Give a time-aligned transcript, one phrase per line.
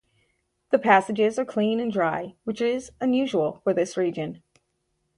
[0.71, 4.41] The passages are clean and dry, which is unusual for this region.